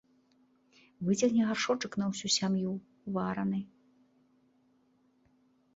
Выцягне 1.09 1.43
гаршчок 1.49 1.93
на 2.03 2.07
ўсю 2.13 2.27
сям'ю 2.37 2.73
вараны. 3.19 3.61